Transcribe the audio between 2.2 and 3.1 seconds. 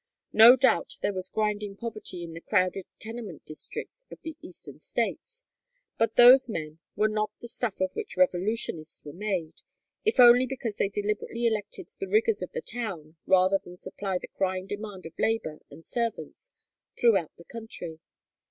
in the crowded